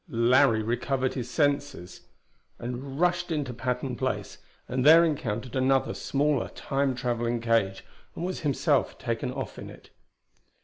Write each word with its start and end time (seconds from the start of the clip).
Larry 0.09 0.63
recovered 0.63 1.13
his 1.13 1.29
senses, 1.29 2.07
rushed 2.57 3.31
into 3.31 3.53
Patton 3.53 3.97
Place, 3.97 4.39
and 4.67 4.83
there 4.83 5.05
encountered 5.05 5.55
another, 5.55 5.93
smaller, 5.93 6.47
Time 6.49 6.95
traveling 6.95 7.39
cage, 7.39 7.85
and 8.15 8.25
was 8.25 8.39
himself 8.39 8.97
taken 8.97 9.31
off 9.31 9.59
in 9.59 9.69
it. 9.69 9.91